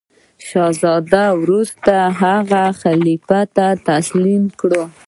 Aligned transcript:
شهزاده 0.49 1.23
وروسته 1.41 1.95
هغه 2.21 2.63
خلیفه 2.81 3.39
ته 3.55 3.67
تسلیم 3.87 4.43
کړ. 4.59 4.71